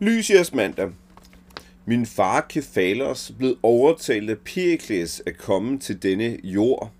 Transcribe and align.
Lysias 0.00 0.54
mandag. 0.54 0.90
Min 1.84 2.06
far 2.06 2.46
Kefalos 2.48 3.32
blev 3.38 3.56
overtalt 3.62 4.30
af 4.30 4.38
Perikles 4.38 5.22
at 5.26 5.38
komme 5.38 5.78
til 5.78 6.02
denne 6.02 6.38
jord 6.44 6.90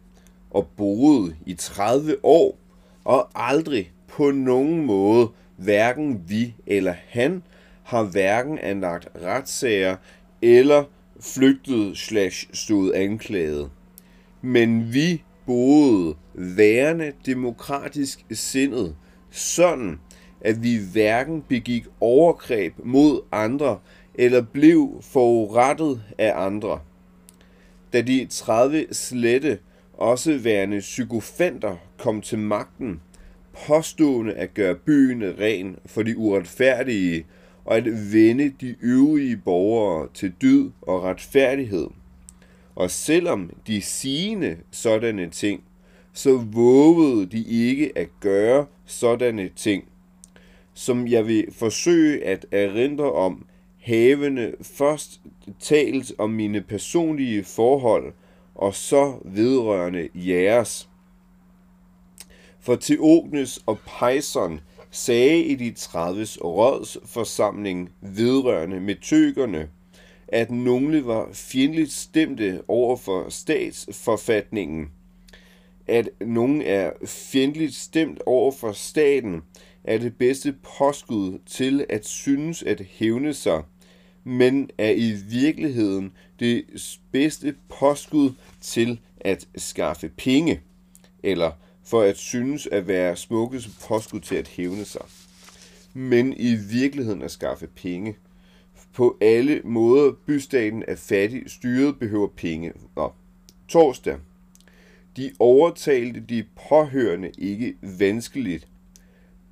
og 0.51 0.67
boede 0.77 1.37
i 1.46 1.54
30 1.54 2.16
år 2.22 2.58
og 3.04 3.29
aldrig 3.34 3.92
på 4.08 4.30
nogen 4.30 4.87
måde, 4.87 5.29
hverken 5.56 6.24
vi 6.29 6.54
eller 6.66 6.95
han, 7.08 7.42
har 7.82 8.03
hverken 8.03 8.58
anlagt 8.58 9.08
retssager 9.22 9.96
eller 10.42 10.85
flygtet 11.21 11.99
slash 11.99 12.49
stod 12.53 12.94
anklaget. 12.94 13.71
Men 14.42 14.92
vi 14.92 15.22
boede 15.46 16.15
værende 16.34 17.12
demokratisk 17.27 18.24
sindet, 18.30 18.96
sådan 19.30 19.98
at 20.41 20.62
vi 20.62 20.79
hverken 20.93 21.45
begik 21.48 21.87
overgreb 22.01 22.75
mod 22.84 23.20
andre 23.33 23.79
eller 24.15 24.43
blev 24.43 24.98
forurettet 25.01 26.02
af 26.19 26.33
andre. 26.37 26.80
Da 27.92 28.01
de 28.01 28.27
30 28.30 28.87
slette, 28.93 29.59
også 29.93 30.38
værende 30.38 30.79
psykofanter, 30.79 31.77
kom 31.98 32.20
til 32.20 32.38
magten, 32.38 33.01
påstående 33.66 34.34
at 34.34 34.55
gøre 34.55 34.74
byen 34.74 35.38
ren 35.38 35.77
for 35.87 36.02
de 36.02 36.16
uretfærdige, 36.16 37.27
og 37.65 37.77
at 37.77 38.12
vende 38.12 38.52
de 38.60 38.77
øvrige 38.82 39.37
borgere 39.37 40.09
til 40.15 40.32
dyd 40.43 40.70
og 40.82 41.02
retfærdighed. 41.02 41.87
Og 42.74 42.91
selvom 42.91 43.51
de 43.66 43.82
sigende 43.82 44.57
sådanne 44.70 45.30
ting, 45.30 45.62
så 46.12 46.37
vågede 46.37 47.27
de 47.27 47.45
ikke 47.45 47.93
at 47.96 48.09
gøre 48.20 48.66
sådanne 48.87 49.51
ting, 49.57 49.84
som 50.78 51.09
jeg 51.09 51.27
vil 51.27 51.46
forsøge 51.52 52.24
at 52.24 52.46
erindre 52.52 53.12
om, 53.12 53.46
havende 53.80 54.55
først 54.62 55.20
talt 55.60 56.12
om 56.18 56.30
mine 56.30 56.60
personlige 56.60 57.45
forhold, 57.45 58.12
og 58.54 58.74
så 58.74 59.18
vedrørende 59.24 60.09
jeres. 60.15 60.88
For 62.60 62.76
Teognes 62.76 63.60
og 63.66 63.79
Pejson 63.87 64.61
sagde 64.91 65.45
i 65.45 65.55
de 65.55 65.73
30 65.73 66.27
rådsforsamling 66.45 67.91
vedrørende 68.01 68.81
metøkerne, 68.81 69.69
at 70.29 70.51
nogle 70.51 71.06
var 71.06 71.29
fjendtligt 71.33 71.93
stemte 71.93 72.62
over 72.69 72.97
for 72.97 73.29
statsforfatningen, 73.29 74.91
at 75.87 76.09
nogen 76.21 76.62
er 76.62 76.91
fjendtligt 77.06 77.75
stemt 77.75 78.23
over 78.27 78.53
for 78.53 78.73
staten, 78.73 79.43
er 79.84 79.98
det 79.98 80.17
bedste 80.17 80.55
påskud 80.79 81.39
til 81.47 81.87
at 81.89 82.07
synes 82.07 82.62
at 82.62 82.81
hævne 82.81 83.34
sig, 83.34 83.62
men 84.25 84.71
er 84.79 84.91
i 84.91 85.12
virkeligheden 85.31 86.12
det 86.41 86.65
bedste 87.12 87.55
påskud 87.69 88.33
til 88.61 89.01
at 89.21 89.49
skaffe 89.56 90.09
penge, 90.09 90.61
eller 91.23 91.53
for 91.84 92.03
at 92.03 92.17
synes 92.17 92.67
at 92.67 92.89
være 92.89 93.17
smukkeste 93.17 93.71
påskud 93.89 94.21
til 94.21 94.34
at 94.34 94.49
hævne 94.49 94.84
sig, 94.84 95.05
men 95.95 96.33
i 96.37 96.55
virkeligheden 96.55 97.23
at 97.23 97.31
skaffe 97.31 97.67
penge. 97.67 98.17
På 98.93 99.17
alle 99.21 99.61
måder 99.65 100.12
bystaten 100.27 100.84
er 100.89 100.97
fattig, 100.97 101.43
styret 101.47 101.99
behøver 101.99 102.29
penge. 102.37 102.73
Nå. 102.97 103.12
Torsdag. 103.69 104.17
De 105.17 105.33
overtalte 105.39 106.21
de 106.21 106.45
påhørende 106.69 107.31
ikke 107.39 107.75
vanskeligt. 107.83 108.69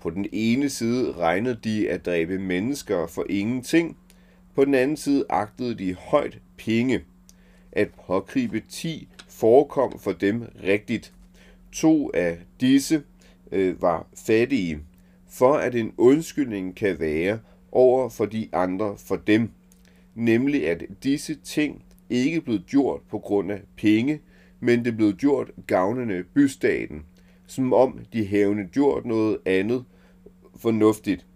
På 0.07 0.11
den 0.11 0.27
ene 0.33 0.69
side 0.69 1.13
regnede 1.13 1.59
de 1.65 1.91
at 1.91 2.07
dræbe 2.07 2.39
mennesker 2.39 3.07
for 3.07 3.27
ingenting, 3.31 3.97
på 4.55 4.65
den 4.65 4.75
anden 4.75 4.97
side 4.97 5.25
agtede 5.29 5.75
de 5.75 5.95
højt 5.95 6.39
penge. 6.57 7.01
At 7.73 7.89
pågribe 8.07 8.63
ti 8.69 9.09
forekom 9.29 9.99
for 9.99 10.13
dem 10.13 10.45
rigtigt. 10.63 11.13
To 11.73 12.11
af 12.15 12.39
disse 12.61 13.03
øh, 13.53 13.83
var 13.83 14.07
fattige, 14.27 14.79
for 15.29 15.53
at 15.53 15.75
en 15.75 15.93
undskyldning 15.97 16.77
kan 16.77 17.01
være 17.01 17.39
over 17.73 18.09
for 18.09 18.27
de 18.27 18.49
andre 18.53 18.97
for 18.99 19.17
dem, 19.17 19.51
nemlig 20.15 20.69
at 20.69 20.85
disse 21.03 21.35
ting 21.35 21.85
ikke 22.11 22.41
blev 22.41 22.59
gjort 22.59 23.01
på 23.11 23.19
grund 23.19 23.53
af 23.53 23.61
penge, 23.77 24.21
men 24.61 24.85
det 24.85 24.97
blev 24.97 25.13
gjort 25.13 25.51
gavnende 25.67 26.25
bystaten, 26.35 27.05
som 27.47 27.73
om 27.73 27.99
de 28.13 28.27
hævne 28.27 28.67
gjort 28.73 29.05
noget 29.05 29.39
andet 29.47 29.85
fornuftigt. 30.59 31.27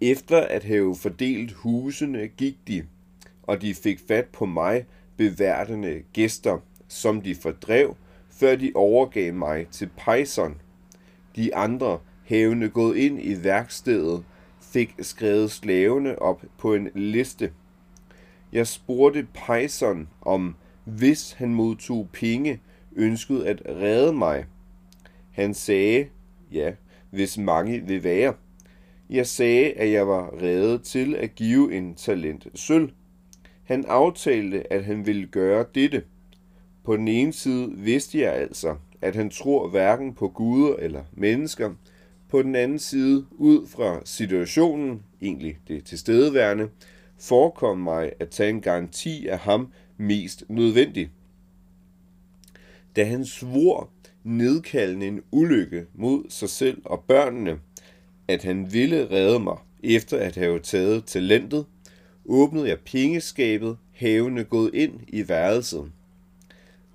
Efter 0.00 0.40
at 0.40 0.64
have 0.64 0.96
fordelt 0.96 1.52
husene 1.52 2.28
gik 2.28 2.56
de, 2.68 2.86
og 3.42 3.62
de 3.62 3.74
fik 3.74 4.00
fat 4.08 4.26
på 4.26 4.46
mig, 4.46 4.86
beværtende 5.16 6.02
gæster, 6.12 6.58
som 6.88 7.20
de 7.20 7.34
fordrev, 7.34 7.96
før 8.30 8.56
de 8.56 8.72
overgav 8.74 9.34
mig 9.34 9.66
til 9.68 9.88
Pejson. 9.96 10.60
De 11.36 11.54
andre, 11.54 11.98
havende 12.26 12.68
gået 12.68 12.96
ind 12.96 13.18
i 13.22 13.44
værkstedet, 13.44 14.24
fik 14.60 14.94
skrevet 15.00 15.50
slavene 15.50 16.18
op 16.22 16.44
på 16.58 16.74
en 16.74 16.88
liste. 16.94 17.52
Jeg 18.52 18.66
spurgte 18.66 19.26
Pejson 19.34 20.08
om, 20.20 20.56
hvis 20.84 21.32
han 21.32 21.54
modtog 21.54 22.08
penge, 22.12 22.60
ønskede 22.96 23.48
at 23.48 23.62
redde 23.66 24.12
mig. 24.12 24.46
Han 25.30 25.54
sagde, 25.54 26.08
ja, 26.52 26.72
hvis 27.14 27.38
mange 27.38 27.80
vil 27.86 28.04
være. 28.04 28.34
Jeg 29.10 29.26
sagde, 29.26 29.72
at 29.72 29.92
jeg 29.92 30.08
var 30.08 30.42
reddet 30.42 30.82
til 30.82 31.14
at 31.14 31.34
give 31.34 31.74
en 31.74 31.94
talent 31.94 32.46
sølv. 32.54 32.90
Han 33.64 33.84
aftalte, 33.88 34.72
at 34.72 34.84
han 34.84 35.06
ville 35.06 35.26
gøre 35.26 35.64
dette. 35.74 36.02
På 36.84 36.96
den 36.96 37.08
ene 37.08 37.32
side 37.32 37.72
vidste 37.76 38.20
jeg 38.20 38.32
altså, 38.32 38.76
at 39.00 39.16
han 39.16 39.30
tror 39.30 39.68
hverken 39.68 40.14
på 40.14 40.28
guder 40.28 40.76
eller 40.76 41.04
mennesker. 41.12 41.74
På 42.28 42.42
den 42.42 42.56
anden 42.56 42.78
side, 42.78 43.26
ud 43.30 43.66
fra 43.66 44.00
situationen, 44.04 45.02
egentlig 45.22 45.58
det 45.68 45.84
tilstedeværende, 45.84 46.68
forekom 47.18 47.78
mig 47.78 48.12
at 48.20 48.28
tage 48.28 48.50
en 48.50 48.60
garanti 48.60 49.26
af 49.26 49.38
ham 49.38 49.72
mest 49.96 50.44
nødvendig. 50.48 51.10
Da 52.96 53.04
han 53.04 53.24
svor 53.24 53.90
nedkaldende 54.24 55.06
en 55.06 55.22
ulykke 55.30 55.86
mod 55.94 56.24
sig 56.28 56.48
selv 56.48 56.82
og 56.84 57.04
børnene, 57.08 57.58
at 58.28 58.42
han 58.42 58.72
ville 58.72 59.10
redde 59.10 59.40
mig 59.40 59.56
efter 59.82 60.18
at 60.18 60.36
have 60.36 60.58
taget 60.58 61.04
talentet, 61.04 61.66
åbnede 62.24 62.68
jeg 62.68 62.78
pengeskabet, 62.80 63.76
havende 63.92 64.44
gået 64.44 64.70
ind 64.74 65.00
i 65.08 65.28
værelset. 65.28 65.92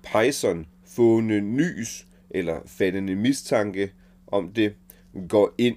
Pejson, 0.02 0.66
fående 0.86 1.40
nys 1.40 2.06
eller 2.30 2.60
fattende 2.66 3.16
mistanke 3.16 3.92
om 4.26 4.52
det, 4.52 4.74
går 5.28 5.54
ind, 5.58 5.76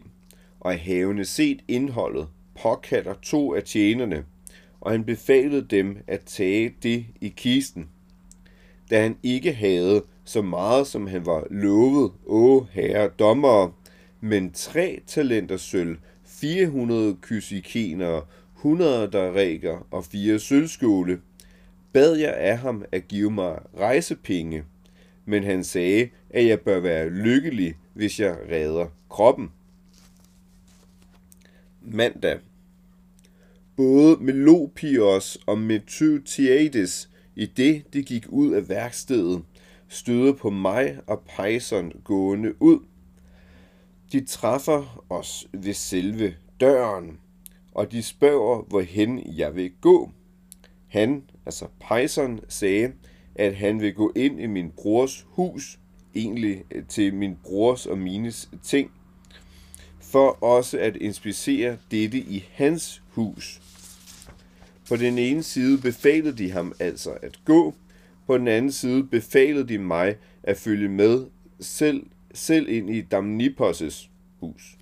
og 0.59 0.79
havende 0.79 1.25
set 1.25 1.61
indholdet, 1.67 2.27
påkalder 2.61 3.13
to 3.21 3.55
af 3.55 3.63
tjenerne, 3.63 4.25
og 4.81 4.91
han 4.91 5.03
befalede 5.03 5.67
dem 5.69 5.97
at 6.07 6.21
tage 6.21 6.75
det 6.83 7.05
i 7.21 7.33
kisten. 7.37 7.89
Da 8.89 9.01
han 9.01 9.17
ikke 9.23 9.53
havde 9.53 10.03
så 10.25 10.41
meget, 10.41 10.87
som 10.87 11.07
han 11.07 11.25
var 11.25 11.47
lovet, 11.51 12.11
åh 12.25 12.67
herre 12.71 13.09
dommere, 13.19 13.71
men 14.21 14.51
tre 14.51 15.01
talenter 15.07 15.57
sølv, 15.57 15.97
400 16.25 17.17
kysikener, 17.21 18.21
100 18.57 19.07
darækker 19.07 19.87
og 19.91 20.05
fire 20.05 20.39
sølvskåle, 20.39 21.19
bad 21.93 22.15
jeg 22.15 22.33
af 22.37 22.57
ham 22.57 22.85
at 22.91 23.07
give 23.07 23.31
mig 23.31 23.59
rejsepenge, 23.77 24.63
men 25.25 25.43
han 25.43 25.63
sagde, 25.63 26.09
at 26.29 26.45
jeg 26.45 26.59
bør 26.59 26.79
være 26.79 27.09
lykkelig, 27.09 27.75
hvis 27.93 28.19
jeg 28.19 28.37
redder 28.51 28.85
kroppen. 29.09 29.51
Mandag. 31.81 32.39
Både 33.75 34.17
Melopios 34.21 35.37
og 35.45 35.57
Methytiades, 35.57 37.09
i 37.35 37.45
det 37.45 37.93
de 37.93 38.03
gik 38.03 38.25
ud 38.29 38.53
af 38.53 38.69
værkstedet, 38.69 39.41
støder 39.87 40.33
på 40.33 40.49
mig 40.49 40.99
og 41.07 41.23
Pejson 41.35 41.91
gående 42.03 42.61
ud. 42.61 42.79
De 44.11 44.25
træffer 44.25 45.05
os 45.09 45.47
ved 45.53 45.73
selve 45.73 46.35
døren, 46.59 47.19
og 47.71 47.91
de 47.91 48.03
spørger, 48.03 48.61
hvorhen 48.61 49.37
jeg 49.37 49.55
vil 49.55 49.71
gå. 49.81 50.11
Han, 50.87 51.23
altså 51.45 51.67
Pejson, 51.79 52.39
sagde, 52.47 52.93
at 53.35 53.55
han 53.55 53.81
vil 53.81 53.93
gå 53.93 54.11
ind 54.15 54.39
i 54.41 54.45
min 54.45 54.71
brors 54.71 55.25
hus, 55.29 55.79
egentlig 56.15 56.63
øh, 56.71 56.85
til 56.85 57.13
min 57.13 57.37
brors 57.43 57.85
og 57.85 57.97
mines 57.97 58.49
ting, 58.63 58.91
for 59.99 60.43
også 60.43 60.77
at 60.77 60.95
inspicere 60.95 61.77
dette 61.91 62.17
i 62.17 62.45
hans 62.51 63.03
hus. 63.09 63.61
På 64.87 64.95
den 64.95 65.17
ene 65.17 65.43
side 65.43 65.81
befalede 65.81 66.37
de 66.37 66.51
ham 66.51 66.73
altså 66.79 67.17
at 67.21 67.39
gå, 67.45 67.73
på 68.27 68.37
den 68.37 68.47
anden 68.47 68.71
side 68.71 69.03
befalede 69.03 69.67
de 69.67 69.77
mig 69.77 70.15
at 70.43 70.57
følge 70.57 70.89
med 70.89 71.25
selv, 71.59 72.05
selv 72.33 72.69
ind 72.69 72.89
i 72.89 73.01
Damnipos' 73.13 74.09
hus. 74.39 74.77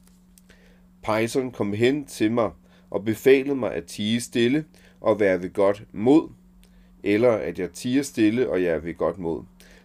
Pejseren 1.03 1.51
kom 1.51 1.73
hen 1.73 2.05
til 2.05 2.31
mig 2.31 2.51
og 2.89 3.05
befalede 3.05 3.55
mig 3.55 3.73
at 3.73 3.85
tige 3.85 4.21
stille 4.21 4.65
og 5.01 5.19
være 5.19 5.41
ved 5.41 5.53
godt 5.53 5.83
mod, 5.91 6.29
eller 7.03 7.31
at 7.31 7.59
jeg 7.59 7.71
tiger 7.71 8.03
stille 8.03 8.49
og 8.49 8.63
jeg 8.63 8.73
er 8.73 8.79
ved 8.79 8.93
godt 8.93 9.17
mod, 9.17 9.43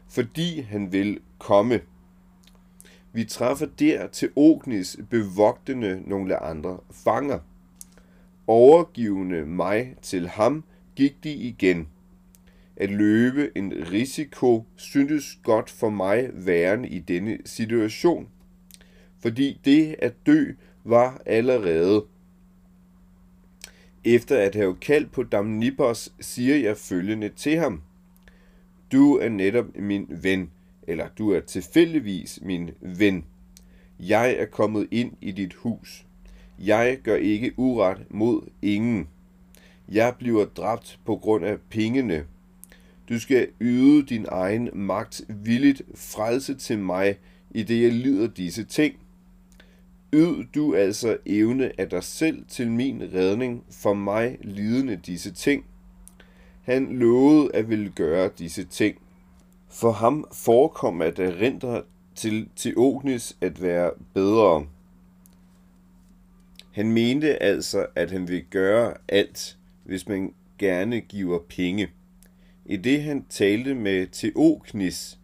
fordi 0.08 0.60
han 0.60 0.92
vil 0.92 1.20
komme. 1.38 1.80
Vi 3.12 3.24
træffer 3.24 3.66
der 3.66 4.06
til 4.06 4.30
Ognis 4.36 4.98
bevogtende 5.10 6.02
nogle 6.06 6.36
andre 6.36 6.78
fanger. 6.90 7.38
Overgivende 8.46 9.46
mig 9.46 9.96
til 10.02 10.28
ham, 10.28 10.64
gik 10.96 11.24
de 11.24 11.32
igen. 11.32 11.88
At 12.76 12.90
løbe 12.90 13.50
en 13.54 13.72
risiko 13.92 14.64
syntes 14.76 15.38
godt 15.42 15.70
for 15.70 15.90
mig 15.90 16.30
værende 16.32 16.88
i 16.88 16.98
denne 16.98 17.38
situation, 17.44 18.28
fordi 19.18 19.60
det 19.64 19.96
at 19.98 20.26
dø 20.26 20.52
var 20.84 21.22
allerede. 21.26 22.04
Efter 24.04 24.38
at 24.38 24.54
have 24.54 24.76
kaldt 24.76 25.12
på 25.12 25.22
Damnipos, 25.22 26.12
siger 26.20 26.56
jeg 26.56 26.76
følgende 26.76 27.28
til 27.28 27.56
ham. 27.56 27.82
Du 28.92 29.16
er 29.16 29.28
netop 29.28 29.66
min 29.76 30.06
ven, 30.22 30.50
eller 30.88 31.08
du 31.18 31.30
er 31.30 31.40
tilfældigvis 31.40 32.38
min 32.42 32.70
ven. 32.80 33.24
Jeg 34.00 34.32
er 34.32 34.46
kommet 34.46 34.88
ind 34.90 35.12
i 35.20 35.32
dit 35.32 35.54
hus. 35.54 36.06
Jeg 36.58 36.98
gør 37.02 37.16
ikke 37.16 37.52
uret 37.56 38.06
mod 38.10 38.42
ingen. 38.62 39.08
Jeg 39.88 40.14
bliver 40.18 40.44
dræbt 40.44 40.98
på 41.04 41.16
grund 41.16 41.44
af 41.44 41.58
pengene. 41.70 42.26
Du 43.08 43.18
skal 43.18 43.48
yde 43.60 44.06
din 44.06 44.26
egen 44.28 44.70
magt 44.74 45.22
villigt 45.28 45.82
frelse 45.94 46.54
til 46.54 46.78
mig, 46.78 47.18
i 47.50 47.62
det 47.62 47.82
jeg 47.82 47.92
lider 47.92 48.26
disse 48.26 48.64
ting. 48.64 48.94
Yd 50.14 50.44
du 50.54 50.74
altså 50.74 51.16
evne 51.26 51.80
af 51.80 51.88
dig 51.88 52.02
selv 52.02 52.44
til 52.48 52.70
min 52.70 53.02
redning, 53.14 53.64
for 53.70 53.94
mig 53.94 54.38
lidende 54.40 54.96
disse 54.96 55.32
ting. 55.32 55.64
Han 56.62 56.98
lovede 56.98 57.50
at 57.54 57.68
ville 57.68 57.90
gøre 57.90 58.30
disse 58.38 58.64
ting. 58.64 58.96
For 59.68 59.92
ham 59.92 60.24
forekom 60.32 61.02
at 61.02 61.18
erindre 61.18 61.82
til 62.14 62.48
Teognis 62.56 63.36
at 63.40 63.62
være 63.62 63.90
bedre. 64.14 64.66
Han 66.72 66.92
mente 66.92 67.42
altså, 67.42 67.86
at 67.94 68.10
han 68.10 68.28
vil 68.28 68.44
gøre 68.50 68.94
alt, 69.08 69.58
hvis 69.84 70.08
man 70.08 70.34
gerne 70.58 71.00
giver 71.00 71.38
penge. 71.48 71.88
I 72.68 72.76
det 72.76 73.02
han 73.02 73.24
talte 73.28 73.74
med 73.74 74.06
Teognis, 74.12 75.18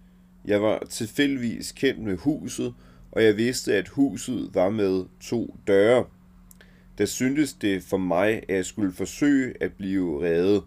jeg 0.44 0.62
var 0.62 0.86
tilfældigvis 0.90 1.72
kendt 1.72 2.00
med 2.00 2.16
huset, 2.16 2.74
og 3.12 3.24
jeg 3.24 3.36
vidste, 3.36 3.74
at 3.74 3.88
huset 3.88 4.50
var 4.54 4.70
med 4.70 5.04
to 5.20 5.56
døre. 5.66 6.04
Der 6.98 7.04
syntes 7.04 7.52
det 7.52 7.82
for 7.82 7.96
mig, 7.96 8.42
at 8.48 8.56
jeg 8.56 8.64
skulle 8.64 8.92
forsøge 8.92 9.54
at 9.60 9.72
blive 9.72 10.22
reddet. 10.24 10.62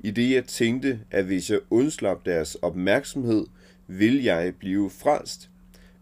I 0.00 0.10
det 0.10 0.30
jeg 0.30 0.44
tænkte, 0.44 1.00
at 1.10 1.24
hvis 1.24 1.50
jeg 1.50 1.60
undslap 1.70 2.26
deres 2.26 2.54
opmærksomhed, 2.54 3.46
ville 3.86 4.24
jeg 4.24 4.54
blive 4.58 4.90
frelst. 4.90 5.50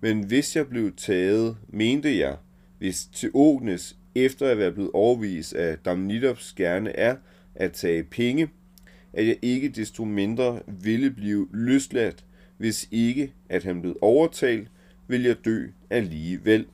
Men 0.00 0.24
hvis 0.24 0.56
jeg 0.56 0.68
blev 0.68 0.96
taget, 0.96 1.56
mente 1.68 2.18
jeg, 2.18 2.36
hvis 2.78 3.06
Teognes 3.12 3.96
efter 4.14 4.48
at 4.48 4.58
være 4.58 4.72
blevet 4.72 4.90
overvist 4.94 5.52
af 5.52 5.78
Damnitops 5.78 6.52
gerne 6.52 6.96
er 6.96 7.16
at 7.54 7.72
tage 7.72 8.04
penge, 8.04 8.48
at 9.12 9.26
jeg 9.26 9.36
ikke 9.42 9.68
desto 9.68 10.04
mindre 10.04 10.60
ville 10.66 11.10
blive 11.10 11.48
løsladt, 11.52 12.24
hvis 12.56 12.88
ikke 12.90 13.32
at 13.48 13.64
han 13.64 13.80
blev 13.80 13.98
overtalt, 14.00 14.68
vil 15.08 15.22
jeg 15.22 15.36
dø 15.44 15.66
alligevel. 15.90 16.66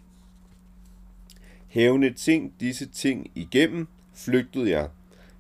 Hævne 1.69 2.13
ting 2.13 2.53
disse 2.61 2.87
ting 2.87 3.31
igennem, 3.35 3.87
flygtede 4.15 4.71
jeg, 4.71 4.89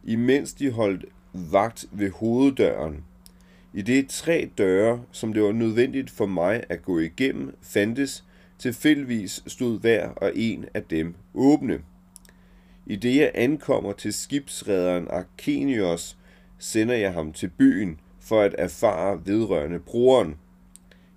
imens 0.05 0.53
de 0.53 0.71
holdt 0.71 1.05
vagt 1.33 1.87
ved 1.93 2.11
hoveddøren. 2.11 3.05
I 3.75 3.83
det 3.83 4.09
tre 4.09 4.50
døre, 4.59 5.03
som 5.12 5.33
det 5.33 5.43
var 5.43 5.53
nødvendigt 5.53 6.11
for 6.11 6.27
mig 6.27 6.65
at 6.69 6.83
gå 6.83 6.99
igennem, 6.99 7.56
fandtes 7.62 8.25
tilfældigvis 8.59 9.43
stod 9.47 9.81
hver 9.81 10.09
og 10.09 10.33
en 10.35 10.65
af 10.75 10.83
dem 10.83 11.15
åbne. 11.35 11.81
I 12.87 12.97
det 12.97 13.17
jeg 13.17 13.31
ankommer 13.35 13.93
til 13.93 14.12
skibsrederen 14.12 15.09
Arkenios, 15.11 16.19
sender 16.59 16.95
jeg 16.95 17.13
ham 17.13 17.33
til 17.33 17.49
byen 17.49 18.01
for 18.21 18.41
at 18.41 18.55
erfare 18.59 19.21
vedrørende 19.27 19.79
broren. 19.79 20.37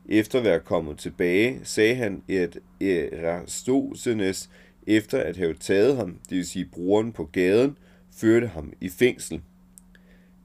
Efter 0.10 0.40
at 0.40 0.46
være 0.46 0.60
kommet 0.60 0.98
tilbage, 0.98 1.60
sagde 1.64 1.96
han, 1.96 2.24
at 2.30 2.58
Erastosenes, 2.82 4.50
efter 4.88 5.20
at 5.20 5.38
have 5.38 5.54
taget 5.54 5.96
ham, 5.96 6.20
det 6.30 6.38
vil 6.38 6.46
sige 6.46 6.66
broren 6.66 7.12
på 7.12 7.26
gaden, 7.26 7.78
førte 8.12 8.48
ham 8.48 8.74
i 8.82 8.90
fængsel. 8.90 9.42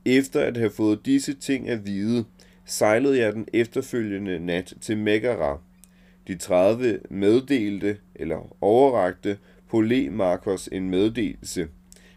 Efter 0.04 0.40
at 0.40 0.56
have 0.56 0.70
fået 0.70 1.06
disse 1.06 1.34
ting 1.34 1.68
at 1.68 1.86
vide, 1.86 2.24
sejlede 2.64 3.18
jeg 3.18 3.32
den 3.32 3.48
efterfølgende 3.52 4.38
nat 4.38 4.74
til 4.80 4.98
Megara. 4.98 5.58
De 6.28 6.36
30 6.36 7.00
meddelte, 7.10 7.98
eller 8.14 8.56
overrakte, 8.60 9.38
Polemarkos 9.68 10.68
en 10.72 10.90
meddelelse, 10.90 11.68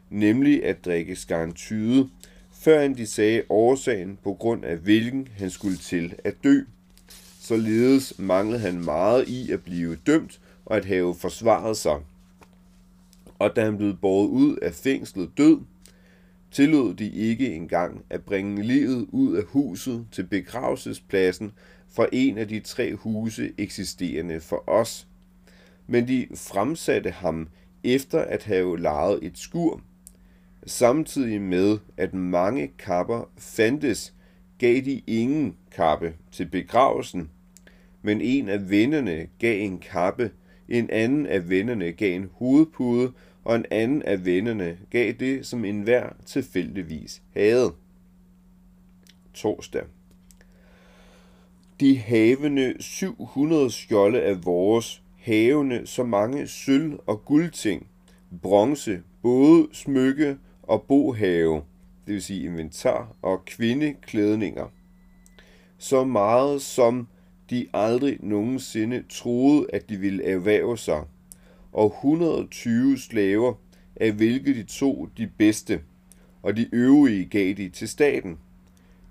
nemlig 0.09 0.65
at 0.65 0.85
drikke 0.85 1.15
skarntyde, 1.15 2.09
før 2.59 2.87
de 2.87 3.07
sagde 3.07 3.43
årsagen 3.49 4.19
på 4.23 4.33
grund 4.33 4.65
af 4.65 4.77
hvilken 4.77 5.27
han 5.37 5.49
skulle 5.49 5.77
til 5.77 6.15
at 6.23 6.35
dø. 6.43 6.61
Således 7.39 8.19
manglede 8.19 8.59
han 8.59 8.85
meget 8.85 9.27
i 9.27 9.51
at 9.51 9.63
blive 9.63 9.95
dømt 9.95 10.39
og 10.65 10.77
at 10.77 10.85
have 10.85 11.15
forsvaret 11.15 11.77
sig. 11.77 11.99
Og 13.39 13.55
da 13.55 13.63
han 13.63 13.77
blev 13.77 13.97
båret 13.97 14.27
ud 14.27 14.57
af 14.57 14.73
fængslet 14.73 15.29
død, 15.37 15.59
tillod 16.51 16.93
de 16.93 17.09
ikke 17.09 17.53
engang 17.55 18.05
at 18.09 18.23
bringe 18.23 18.63
livet 18.63 19.07
ud 19.11 19.35
af 19.35 19.43
huset 19.43 20.07
til 20.11 20.23
begravelsespladsen 20.23 21.51
fra 21.91 22.07
en 22.11 22.37
af 22.37 22.47
de 22.47 22.59
tre 22.59 22.95
huse 22.95 23.53
eksisterende 23.57 24.39
for 24.39 24.69
os. 24.69 25.07
Men 25.87 26.07
de 26.07 26.27
fremsatte 26.35 27.11
ham 27.11 27.49
efter 27.83 28.19
at 28.19 28.43
have 28.43 28.79
lejet 28.79 29.19
et 29.21 29.37
skur. 29.37 29.81
Samtidig 30.65 31.41
med, 31.41 31.77
at 31.97 32.13
mange 32.13 32.71
kapper 32.79 33.31
fandtes, 33.37 34.13
gav 34.57 34.75
de 34.75 35.01
ingen 35.07 35.55
kappe 35.71 36.13
til 36.31 36.45
begravelsen, 36.45 37.29
men 38.01 38.21
en 38.21 38.49
af 38.49 38.69
vennerne 38.69 39.27
gav 39.39 39.61
en 39.61 39.79
kappe, 39.79 40.31
en 40.69 40.89
anden 40.89 41.25
af 41.25 41.49
vennerne 41.49 41.91
gav 41.91 42.15
en 42.15 42.29
hovedpude, 42.33 43.11
og 43.43 43.55
en 43.55 43.65
anden 43.71 44.01
af 44.01 44.25
vennerne 44.25 44.77
gav 44.89 45.11
det, 45.11 45.45
som 45.45 45.65
enhver 45.65 46.09
tilfældigvis 46.25 47.21
havde. 47.33 47.73
Torsdag. 49.33 49.83
De 51.79 51.97
havende 51.97 52.73
700 52.79 53.71
skjolde 53.71 54.21
af 54.21 54.45
vores, 54.45 55.03
havende 55.17 55.87
så 55.87 56.03
mange 56.03 56.47
sølv- 56.47 56.99
og 57.05 57.25
guldting, 57.25 57.87
bronze, 58.41 59.01
både 59.21 59.67
smykke 59.73 60.37
og 60.69 60.83
bohave, 60.83 61.55
det 62.07 62.13
vil 62.13 62.21
sige 62.21 62.45
inventar 62.45 63.15
og 63.21 63.45
kvindeklædninger. 63.45 64.65
Så 65.77 66.03
meget 66.03 66.61
som 66.61 67.07
de 67.49 67.67
aldrig 67.73 68.17
nogensinde 68.19 69.03
troede, 69.09 69.67
at 69.73 69.89
de 69.89 69.97
ville 69.97 70.23
erhverve 70.23 70.77
sig, 70.77 71.03
og 71.71 71.93
120 71.95 72.97
slaver, 72.97 73.53
af 73.95 74.11
hvilke 74.11 74.53
de 74.53 74.63
tog 74.63 75.09
de 75.17 75.27
bedste, 75.37 75.81
og 76.41 76.57
de 76.57 76.69
øvrige 76.71 77.25
gav 77.25 77.53
de 77.53 77.69
til 77.69 77.89
staten. 77.89 78.37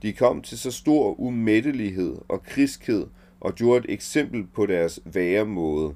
De 0.03 0.13
kom 0.13 0.43
til 0.43 0.59
så 0.59 0.71
stor 0.71 1.21
umættelighed 1.21 2.17
og 2.29 2.43
kriskhed 2.43 3.07
og 3.41 3.55
gjorde 3.55 3.85
et 3.85 3.95
eksempel 3.95 4.47
på 4.47 4.67
deres 4.67 5.01
væremåde. 5.05 5.95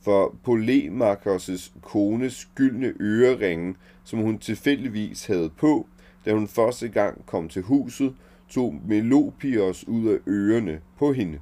For 0.00 0.36
Polemakers 0.44 1.72
kones 1.82 2.48
gyldne 2.54 2.94
øreringe, 3.00 3.74
som 4.06 4.18
hun 4.18 4.38
tilfældigvis 4.38 5.26
havde 5.26 5.50
på, 5.50 5.86
da 6.24 6.32
hun 6.32 6.48
første 6.48 6.88
gang 6.88 7.26
kom 7.26 7.48
til 7.48 7.62
huset, 7.62 8.14
tog 8.48 8.74
Melopios 8.86 9.88
ud 9.88 10.08
af 10.08 10.18
ørerne 10.28 10.80
på 10.98 11.12
hende. 11.12 11.38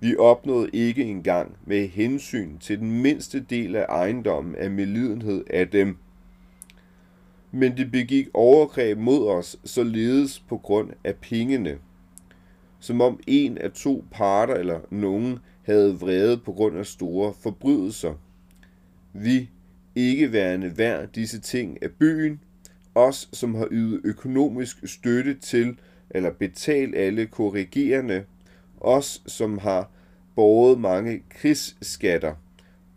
Vi 0.00 0.16
opnåede 0.16 0.70
ikke 0.72 1.04
engang 1.04 1.56
med 1.66 1.88
hensyn 1.88 2.58
til 2.58 2.78
den 2.78 3.02
mindste 3.02 3.40
del 3.40 3.76
af 3.76 3.86
ejendommen 3.88 4.54
af 4.54 4.70
melidenhed 4.70 5.44
af 5.50 5.68
dem. 5.68 5.96
Men 7.50 7.76
de 7.76 7.86
begik 7.86 8.28
overgreb 8.34 8.98
mod 8.98 9.28
os, 9.28 9.56
således 9.64 10.40
på 10.40 10.56
grund 10.56 10.90
af 11.04 11.16
pengene. 11.16 11.78
Som 12.80 13.00
om 13.00 13.20
en 13.26 13.58
af 13.58 13.72
to 13.72 14.04
parter 14.10 14.54
eller 14.54 14.80
nogen 14.90 15.38
havde 15.62 15.98
vredet 15.98 16.42
på 16.42 16.52
grund 16.52 16.78
af 16.78 16.86
store 16.86 17.32
forbrydelser. 17.40 18.14
Vi, 19.12 19.50
ikke 19.94 20.32
værende 20.32 20.78
værd 20.78 21.08
disse 21.12 21.40
ting 21.40 21.82
af 21.82 21.90
byen, 21.90 22.40
os 22.94 23.28
som 23.32 23.54
har 23.54 23.68
ydet 23.70 24.00
økonomisk 24.04 24.76
støtte 24.84 25.34
til 25.34 25.78
eller 26.10 26.30
betalt 26.30 26.96
alle 26.96 27.26
korrigerende. 27.26 28.24
Os 28.80 29.22
som 29.26 29.58
har 29.58 29.90
båret 30.34 30.80
mange 30.80 31.22
krigsskatter, 31.30 32.34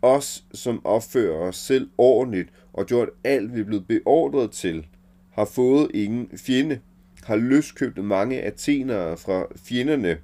os 0.02 0.44
som 0.54 0.86
opfører 0.86 1.38
os 1.38 1.56
selv 1.56 1.90
ordentligt 1.98 2.48
og 2.72 2.86
gjort 2.86 3.08
alt, 3.24 3.54
vi 3.54 3.60
er 3.60 3.64
blevet 3.64 3.86
beordret 3.86 4.50
til, 4.50 4.86
har 5.30 5.44
fået 5.44 5.90
ingen 5.94 6.28
fjende, 6.38 6.80
har 7.24 7.36
løskøbt 7.36 8.04
mange 8.04 8.40
athenere 8.40 9.16
fra 9.16 9.46
fjenderne. 9.56 10.18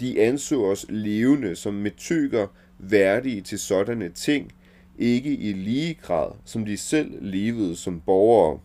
De 0.00 0.20
anså 0.20 0.64
os 0.64 0.86
levende 0.88 1.56
som 1.56 1.74
metyker 1.74 2.46
værdige 2.78 3.40
til 3.40 3.58
sådanne 3.58 4.08
ting, 4.08 4.52
ikke 5.00 5.36
i 5.36 5.52
lige 5.52 5.94
grad, 5.94 6.30
som 6.44 6.64
de 6.64 6.76
selv 6.76 7.18
levede 7.20 7.76
som 7.76 8.00
borgere. 8.00 8.60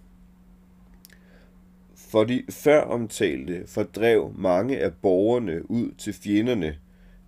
For 1.96 2.24
de 2.24 2.44
før 2.50 2.82
omtalte 2.82 3.64
fordrev 3.68 4.34
mange 4.38 4.80
af 4.80 4.94
borgerne 4.94 5.72
ud 5.72 5.92
til 5.98 6.14
fjenderne. 6.14 6.76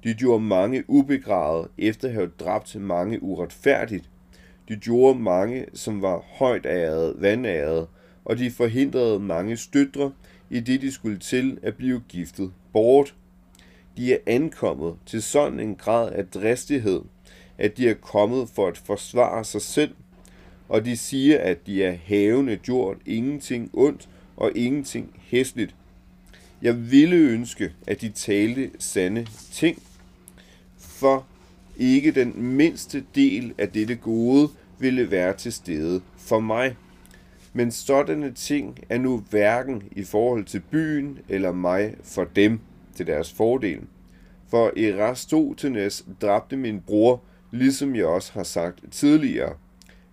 De 0.04 0.14
gjorde 0.14 0.44
mange 0.44 0.84
ubegravet 0.88 1.68
efter 1.78 2.08
at 2.08 2.14
have 2.14 2.32
dræbt 2.40 2.76
mange 2.76 3.24
uretfærdigt. 3.24 4.10
De 4.70 4.76
gjorde 4.76 5.20
mange, 5.20 5.66
som 5.74 6.02
var 6.02 6.26
højt 6.38 6.66
æret, 6.66 7.16
vandæret, 7.18 7.88
og 8.26 8.38
de 8.38 8.52
forhindrede 8.52 9.20
mange 9.20 9.58
støtre 9.58 10.12
i 10.50 10.60
det, 10.60 10.82
de 10.82 10.92
skulle 10.92 11.20
til 11.20 11.60
at 11.62 11.76
blive 11.76 12.02
giftet 12.10 12.52
bort. 12.74 13.16
De 13.98 14.14
er 14.14 14.18
ankommet 14.26 14.96
til 15.06 15.22
sådan 15.22 15.60
en 15.60 15.76
grad 15.76 16.12
af 16.12 16.28
dristighed, 16.28 17.02
at 17.58 17.78
de 17.78 17.90
er 17.90 17.94
kommet 17.94 18.50
for 18.50 18.68
at 18.68 18.78
forsvare 18.78 19.44
sig 19.44 19.62
selv, 19.62 19.96
og 20.70 20.86
de 20.86 20.98
siger, 20.98 21.40
at 21.40 21.68
de 21.68 21.84
er 21.84 21.98
havende 22.06 22.58
gjort 22.58 22.98
ingenting 23.06 23.70
ondt 23.74 24.10
og 24.38 24.52
ingenting 24.56 25.20
hæsligt. 25.20 25.76
Jeg 26.62 26.92
ville 26.92 27.16
ønske, 27.16 27.74
at 27.88 28.02
de 28.02 28.10
talte 28.10 28.72
sande 28.80 29.28
ting, 29.52 29.82
for 30.78 31.26
ikke 31.78 32.12
den 32.12 32.34
mindste 32.44 33.04
del 33.16 33.54
af 33.58 33.70
dette 33.70 33.96
gode 33.96 34.50
ville 34.80 35.12
være 35.12 35.34
til 35.34 35.54
stede 35.54 36.02
for 36.18 36.40
mig. 36.40 36.76
Men 37.54 37.72
sådanne 37.72 38.34
ting 38.34 38.78
er 38.90 38.98
nu 38.98 39.24
hverken 39.30 39.84
i 39.92 40.04
forhold 40.04 40.46
til 40.46 40.60
byen 40.72 41.20
eller 41.30 41.52
mig 41.52 41.96
for 42.04 42.24
dem 42.24 42.60
til 42.96 43.08
deres 43.08 43.34
fordel. 43.34 43.82
For 44.50 44.74
Erastotenes 44.78 46.06
dræbte 46.22 46.58
min 46.58 46.82
bror, 46.82 47.22
ligesom 47.52 47.96
jeg 47.96 48.06
også 48.06 48.34
har 48.34 48.44
sagt 48.44 48.80
tidligere, 48.92 49.54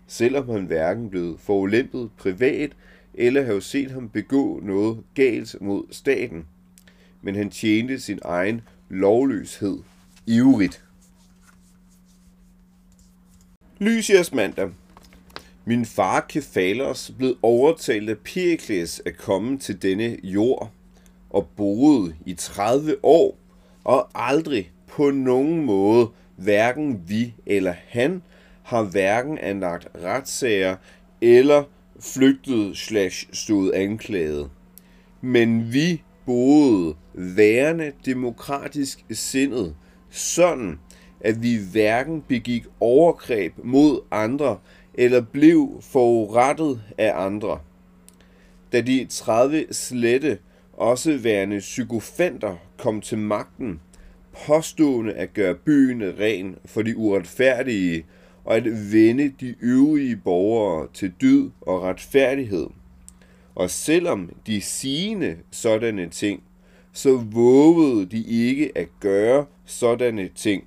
selvom 0.07 0.49
han 0.49 0.67
hverken 0.67 1.11
blev 1.11 1.39
forulæmpet 1.39 2.11
privat 2.17 2.73
eller 3.15 3.43
have 3.43 3.63
set 3.63 3.91
ham 3.91 4.09
begå 4.09 4.61
noget 4.63 5.03
galt 5.15 5.57
mod 5.61 5.85
staten. 5.91 6.47
Men 7.23 7.35
han 7.35 7.51
tjente 7.51 8.01
sin 8.01 8.19
egen 8.25 8.61
lovløshed 8.89 9.79
ivrigt. 10.27 10.85
Lysias 13.79 14.33
mandag. 14.33 14.71
Min 15.65 15.85
far 15.85 16.21
Kefalos 16.21 17.13
blev 17.19 17.37
overtalt 17.43 18.11
af 18.11 18.19
Perikles 18.19 19.03
at 19.07 19.17
komme 19.17 19.59
til 19.59 19.83
denne 19.83 20.17
jord 20.23 20.71
og 21.31 21.49
boede 21.57 22.17
i 22.27 22.35
30 22.35 22.97
år 23.03 23.39
og 23.85 24.09
aldrig 24.15 24.73
på 24.87 25.11
nogen 25.11 25.65
måde, 25.65 26.09
hverken 26.37 27.03
vi 27.07 27.35
eller 27.47 27.75
han, 27.89 28.23
har 28.63 28.83
hverken 28.83 29.39
anlagt 29.39 29.89
retssager 30.03 30.77
eller 31.21 31.65
flygtet 32.01 32.77
slash 32.77 33.27
stod 33.33 33.75
anklaget. 33.75 34.51
Men 35.21 35.73
vi 35.73 36.03
boede 36.27 36.95
værende 37.15 37.93
demokratisk 38.05 39.05
sindet, 39.11 39.77
sådan 40.11 40.79
at 41.21 41.43
vi 41.43 41.59
hverken 41.73 42.23
begik 42.29 42.65
overgreb 42.81 43.53
mod 43.63 44.01
andre 44.11 44.59
eller 44.95 45.21
blev 45.21 45.79
forurettet 45.81 46.83
af 46.99 47.13
andre. 47.25 47.61
Da 48.73 48.81
de 48.81 49.07
30 49.11 49.65
slette, 49.71 50.39
også 50.73 51.17
værende 51.17 51.59
psykofanter, 51.59 52.57
kom 52.79 53.01
til 53.01 53.19
magten, 53.19 53.81
påstående 54.47 55.13
at 55.13 55.35
gøre 55.35 55.55
byen 55.55 56.03
ren 56.03 56.57
for 56.65 56.83
de 56.83 56.97
uretfærdige, 56.97 58.05
og 58.45 58.57
at 58.57 58.93
vende 58.93 59.33
de 59.41 59.55
øvrige 59.63 60.17
borgere 60.17 60.89
til 60.95 61.13
dyd 61.21 61.51
og 61.61 61.83
retfærdighed. 61.83 62.67
Og 63.55 63.71
selvom 63.71 64.31
de 64.47 64.61
sigende 64.61 65.37
sådanne 65.51 66.09
ting, 66.09 66.43
så 66.93 67.17
vågede 67.17 68.07
de 68.07 68.25
ikke 68.27 68.73
at 68.75 68.89
gøre 69.01 69.47
sådanne 69.65 70.29
ting, 70.35 70.65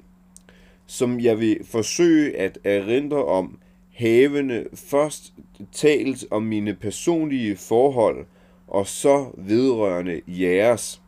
som 0.86 1.20
jeg 1.20 1.40
vil 1.40 1.58
forsøge 1.64 2.38
at 2.38 2.60
erindre 2.64 3.26
om, 3.26 3.60
havende 3.94 4.66
først 4.74 5.34
talt 5.72 6.26
om 6.32 6.44
mine 6.44 6.74
personlige 6.74 7.56
forhold, 7.56 8.26
og 8.68 8.88
så 8.88 9.32
vedrørende 9.38 10.22
jeres. 10.28 11.02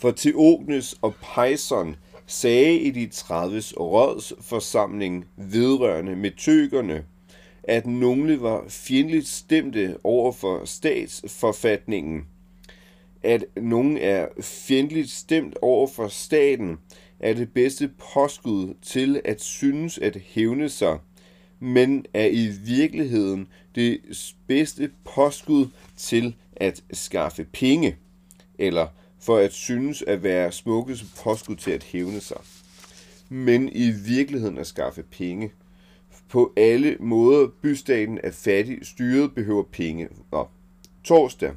For 0.00 0.10
Theognes 0.16 0.94
og 1.02 1.14
Pejson 1.22 1.96
sagde 2.26 2.78
i 2.78 2.90
de 2.90 3.06
30 3.06 3.62
rådsforsamling 3.80 5.26
vedrørende 5.36 6.16
metøkerne, 6.16 7.04
at 7.62 7.86
nogle 7.86 8.42
var 8.42 8.64
fjendtligt 8.68 9.26
stemte 9.26 9.96
over 10.04 10.32
for 10.32 10.64
statsforfatningen, 10.64 12.26
at 13.22 13.44
nogle 13.56 14.00
er 14.00 14.28
fjendtligt 14.42 15.10
stemt 15.10 15.56
over 15.62 15.86
for 15.86 16.08
staten, 16.08 16.78
er 17.18 17.32
det 17.32 17.52
bedste 17.52 17.90
påskud 18.14 18.74
til 18.82 19.20
at 19.24 19.42
synes 19.42 19.98
at 19.98 20.16
hævne 20.16 20.68
sig, 20.68 20.98
men 21.58 22.06
er 22.14 22.26
i 22.26 22.48
virkeligheden 22.64 23.48
det 23.74 24.00
bedste 24.46 24.90
påskud 25.04 25.66
til 25.96 26.34
at 26.56 26.82
skaffe 26.92 27.44
penge, 27.44 27.96
eller 28.58 28.86
for 29.20 29.36
at 29.36 29.52
synes 29.52 30.02
at 30.02 30.22
være 30.22 30.52
smukkeste 30.52 31.06
påskud 31.24 31.56
til 31.56 31.70
at 31.70 31.82
hævne 31.82 32.20
sig, 32.20 32.40
men 33.28 33.68
i 33.72 33.90
virkeligheden 33.90 34.58
at 34.58 34.66
skaffe 34.66 35.02
penge. 35.02 35.52
På 36.28 36.52
alle 36.56 36.96
måder 37.00 37.48
bystaten 37.62 38.18
er 38.22 38.30
fattig, 38.30 38.78
styret 38.82 39.34
behøver 39.34 39.62
penge. 39.62 40.08
Nå. 40.32 40.48
Torsdag. 41.04 41.52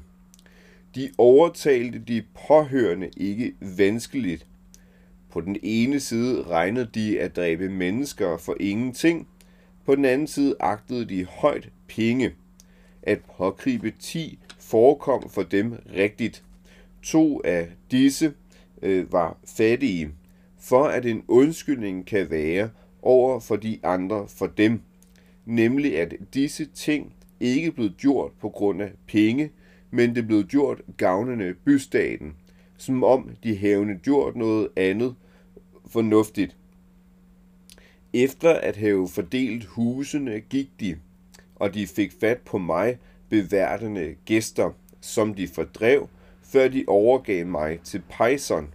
De 0.96 1.12
overtalte 1.18 2.00
de 2.00 2.24
påhørende 2.48 3.10
ikke 3.18 3.54
vanskeligt. 3.60 4.46
På 5.32 5.42
den 5.42 5.58
ene 5.64 6.00
side 6.00 6.44
regnede 6.44 6.90
de 6.94 7.20
at 7.20 7.36
dræbe 7.36 7.70
mennesker 7.70 8.38
for 8.38 8.58
ingenting, 8.60 9.28
på 9.86 9.96
den 9.96 10.06
anden 10.06 10.28
side 10.28 10.56
agtede 10.60 11.06
de 11.06 11.26
højt 11.26 11.70
penge. 11.88 12.36
At 13.04 13.20
pågribe 13.38 13.94
10 14.00 14.40
forekom 14.60 15.30
for 15.30 15.44
dem 15.44 15.76
rigtigt. 15.96 16.44
To 17.04 17.42
af 17.44 17.70
disse 17.92 18.34
øh, 18.82 19.14
var 19.14 19.38
fattige, 19.58 20.10
for 20.60 20.84
at 20.84 21.06
en 21.06 21.24
undskyldning 21.28 22.06
kan 22.06 22.30
være 22.30 22.70
over 23.02 23.40
for 23.40 23.56
de 23.56 23.80
andre 23.84 24.28
for 24.28 24.48
dem, 24.48 24.82
nemlig 25.46 26.00
at 26.00 26.14
disse 26.34 26.66
ting 26.66 27.14
ikke 27.40 27.72
blev 27.72 27.90
gjort 27.90 28.32
på 28.42 28.50
grund 28.50 28.82
af 28.82 28.92
penge, 29.08 29.52
men 29.92 30.16
det 30.16 30.28
blev 30.28 30.44
gjort 30.44 30.82
gavnende 30.98 31.54
bystaten, 31.54 32.36
som 32.78 33.04
om 33.04 33.30
de 33.44 33.58
havende 33.58 34.00
gjort 34.04 34.36
noget 34.36 34.68
andet 34.76 35.16
fornuftigt. 35.88 36.58
Efter 38.14 38.50
at 38.54 38.76
have 38.76 39.10
fordelt 39.10 39.66
husene 39.66 40.40
gik 40.40 40.70
de, 40.80 40.98
og 41.56 41.74
de 41.74 41.88
fik 41.88 42.12
fat 42.20 42.38
på 42.38 42.58
mig, 42.58 42.98
beværtende 43.30 44.16
gæster, 44.26 44.72
som 45.02 45.34
de 45.34 45.48
fordrev, 45.48 46.10
før 46.54 46.68
de 46.68 46.84
overgav 46.88 47.46
mig 47.46 47.80
til 47.80 48.02
Pejson. 48.10 48.74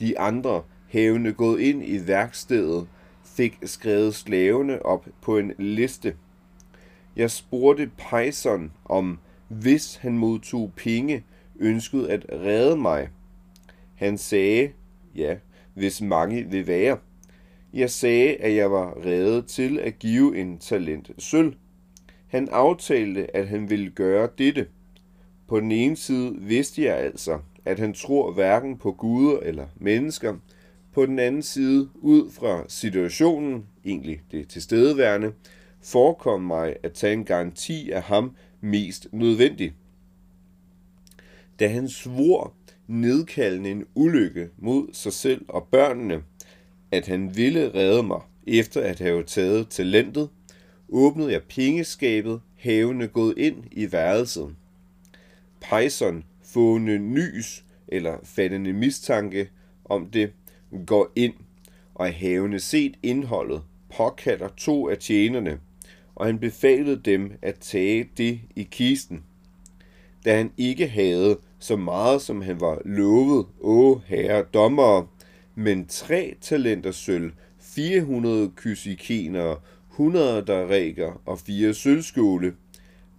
De 0.00 0.18
andre, 0.18 0.62
havende 0.88 1.32
gået 1.32 1.60
ind 1.60 1.82
i 1.84 2.06
værkstedet, 2.06 2.88
fik 3.24 3.58
skrevet 3.64 4.14
slavene 4.14 4.86
op 4.86 5.06
på 5.22 5.38
en 5.38 5.52
liste. 5.58 6.16
Jeg 7.16 7.30
spurgte 7.30 7.90
Pejson 7.98 8.72
om, 8.84 9.18
hvis 9.48 9.96
han 9.96 10.18
modtog 10.18 10.72
penge, 10.76 11.24
ønskede 11.58 12.10
at 12.10 12.26
redde 12.32 12.76
mig. 12.76 13.08
Han 13.94 14.18
sagde, 14.18 14.70
ja, 15.16 15.36
hvis 15.74 16.00
mange 16.00 16.44
vil 16.50 16.66
være. 16.66 16.98
Jeg 17.72 17.90
sagde, 17.90 18.36
at 18.36 18.54
jeg 18.54 18.70
var 18.70 19.06
reddet 19.06 19.46
til 19.46 19.78
at 19.78 19.98
give 19.98 20.36
en 20.36 20.58
talent 20.58 21.10
sølv. 21.18 21.54
Han 22.26 22.48
aftalte, 22.48 23.36
at 23.36 23.48
han 23.48 23.70
ville 23.70 23.90
gøre 23.90 24.28
dette. 24.38 24.66
På 25.46 25.60
den 25.60 25.72
ene 25.72 25.96
side 25.96 26.34
vidste 26.38 26.82
jeg 26.82 26.96
altså, 26.96 27.38
at 27.64 27.78
han 27.78 27.94
tror 27.94 28.32
hverken 28.32 28.78
på 28.78 28.92
guder 28.92 29.38
eller 29.38 29.66
mennesker. 29.76 30.34
På 30.92 31.06
den 31.06 31.18
anden 31.18 31.42
side, 31.42 31.88
ud 31.94 32.30
fra 32.30 32.64
situationen, 32.68 33.66
egentlig 33.84 34.20
det 34.30 34.48
tilstedeværende, 34.48 35.32
forekom 35.82 36.42
mig 36.42 36.76
at 36.82 36.92
tage 36.92 37.12
en 37.12 37.24
garanti 37.24 37.90
af 37.90 38.02
ham 38.02 38.36
mest 38.60 39.06
nødvendig. 39.12 39.72
Da 41.58 41.68
han 41.68 41.88
svor 41.88 42.54
nedkaldende 42.86 43.70
en 43.70 43.84
ulykke 43.94 44.48
mod 44.58 44.88
sig 44.92 45.12
selv 45.12 45.44
og 45.48 45.68
børnene, 45.70 46.22
at 46.90 47.06
han 47.06 47.36
ville 47.36 47.74
redde 47.74 48.02
mig 48.02 48.20
efter 48.46 48.80
at 48.80 48.98
have 48.98 49.22
taget 49.22 49.68
talentet, 49.68 50.28
åbnede 50.88 51.32
jeg 51.32 51.42
pengeskabet, 51.42 52.40
havende 52.58 53.08
gået 53.08 53.34
ind 53.38 53.64
i 53.72 53.92
værelset. 53.92 54.54
Python 55.70 56.24
fående 56.42 56.98
nys 56.98 57.64
eller 57.88 58.16
fattende 58.24 58.72
mistanke 58.72 59.48
om 59.84 60.06
det, 60.06 60.32
går 60.86 61.12
ind, 61.16 61.34
og 61.94 62.14
havende 62.14 62.60
set 62.60 62.94
indholdet, 63.02 63.62
påkalder 63.96 64.48
to 64.56 64.88
af 64.88 64.98
tjenerne, 64.98 65.58
og 66.14 66.26
han 66.26 66.38
befalede 66.38 67.00
dem 67.04 67.32
at 67.42 67.54
tage 67.54 68.08
det 68.16 68.40
i 68.56 68.62
kisten. 68.62 69.24
Da 70.24 70.36
han 70.36 70.52
ikke 70.56 70.88
havde 70.88 71.38
så 71.58 71.76
meget, 71.76 72.22
som 72.22 72.42
han 72.42 72.60
var 72.60 72.82
lovet, 72.84 73.46
åh 73.60 74.00
herre 74.06 74.42
dommere, 74.54 75.06
men 75.54 75.86
tre 75.86 76.34
talenter 76.40 76.90
sølv, 76.90 77.32
400 77.60 78.50
kysikenere, 78.56 79.56
100 79.90 80.66
rækker 80.70 81.22
og 81.26 81.38
fire 81.38 81.74
sølvskåle, 81.74 82.54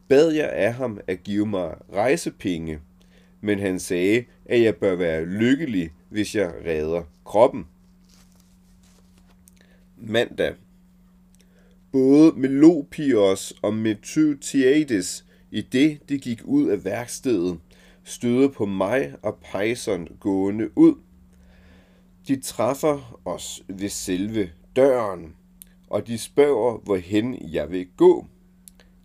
bad 0.08 0.32
jeg 0.32 0.50
af 0.50 0.74
ham 0.74 1.00
at 1.08 1.24
give 1.24 1.46
mig 1.46 1.76
rejsepenge, 1.94 2.80
men 3.42 3.60
han 3.60 3.80
sagde, 3.80 4.26
at 4.46 4.62
jeg 4.62 4.76
bør 4.76 4.96
være 4.96 5.26
lykkelig, 5.26 5.92
hvis 6.10 6.36
jeg 6.36 6.54
redder 6.66 7.04
kroppen. 7.26 7.68
Mandag. 9.98 10.54
Både 11.92 12.32
Melopios 12.36 13.54
og 13.62 13.74
Methytiades, 13.74 15.26
i 15.52 15.62
det 15.62 16.10
de 16.10 16.20
gik 16.20 16.42
ud 16.44 16.68
af 16.68 16.86
værkstedet, 16.86 17.60
støder 18.04 18.48
på 18.48 18.66
mig 18.66 19.16
og 19.22 19.38
Pejson 19.52 20.08
gående 20.20 20.78
ud. 20.78 20.96
De 22.28 22.42
træffer 22.42 23.22
os 23.26 23.64
ved 23.68 23.90
selve 23.90 24.50
døren, 24.76 25.36
og 25.88 26.08
de 26.08 26.18
spørger, 26.18 26.78
hvorhen 26.78 27.54
jeg 27.54 27.72
vil 27.72 27.88
gå. 27.98 28.28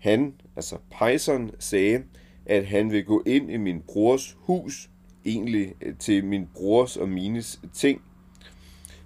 Han, 0.00 0.34
altså 0.56 0.76
Pejson, 0.90 1.50
sagde, 1.58 2.02
at 2.46 2.66
han 2.66 2.92
vil 2.92 3.04
gå 3.04 3.22
ind 3.26 3.50
i 3.50 3.56
min 3.56 3.80
brors 3.80 4.36
hus, 4.38 4.90
egentlig 5.24 5.74
øh, 5.80 5.94
til 5.98 6.24
min 6.24 6.48
brors 6.54 6.96
og 6.96 7.08
mines 7.08 7.60
ting, 7.74 8.02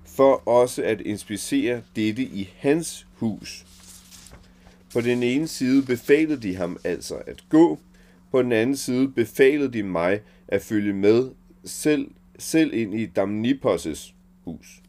for 0.05 0.49
også 0.49 0.83
at 0.83 1.01
inspicere 1.01 1.83
dette 1.97 2.23
i 2.23 2.51
hans 2.57 3.07
hus. 3.15 3.67
På 4.93 5.01
den 5.01 5.23
ene 5.23 5.49
side 5.49 5.83
befalede 5.83 6.43
de 6.43 6.57
ham 6.57 6.79
altså 6.85 7.15
at 7.27 7.45
gå, 7.49 7.79
på 8.31 8.43
den 8.43 8.53
anden 8.53 8.77
side 8.77 9.09
befalede 9.09 9.73
de 9.73 9.83
mig 9.83 10.21
at 10.49 10.63
følge 10.63 10.93
med 10.93 11.31
selv, 11.65 12.11
selv 12.39 12.75
ind 12.75 12.95
i 12.95 13.07
Damnipos' 13.19 14.13
hus. 14.45 14.83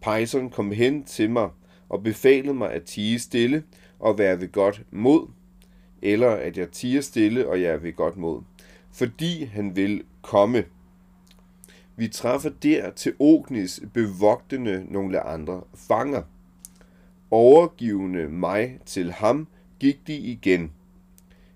Pejson 0.00 0.50
kom 0.50 0.72
hen 0.72 1.04
til 1.04 1.30
mig 1.30 1.50
og 1.88 2.02
befalede 2.02 2.54
mig 2.54 2.72
at 2.72 2.82
tige 2.82 3.18
stille 3.18 3.62
og 3.98 4.18
være 4.18 4.40
ved 4.40 4.52
godt 4.52 4.82
mod, 4.90 5.28
eller 6.02 6.30
at 6.30 6.58
jeg 6.58 6.70
tiger 6.70 7.00
stille 7.00 7.48
og 7.48 7.62
jeg 7.62 7.72
er 7.72 7.76
ved 7.76 7.92
godt 7.92 8.16
mod, 8.16 8.42
fordi 8.92 9.44
han 9.44 9.76
vil 9.76 10.02
komme. 10.22 10.64
Vi 11.96 12.08
træffer 12.08 12.50
der 12.50 12.90
til 12.90 13.14
Ognis 13.18 13.80
bevogtende 13.94 14.86
nogle 14.90 15.20
andre 15.20 15.62
fanger. 15.74 16.22
Overgivende 17.30 18.28
mig 18.28 18.78
til 18.86 19.12
ham, 19.12 19.48
gik 19.78 20.06
de 20.06 20.16
igen. 20.16 20.72